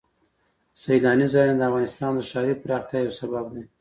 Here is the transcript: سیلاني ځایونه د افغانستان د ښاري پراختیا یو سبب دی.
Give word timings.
سیلاني 0.81 1.27
ځایونه 1.33 1.55
د 1.57 1.61
افغانستان 1.69 2.11
د 2.15 2.19
ښاري 2.29 2.53
پراختیا 2.63 2.99
یو 3.01 3.13
سبب 3.19 3.45
دی. 3.53 3.63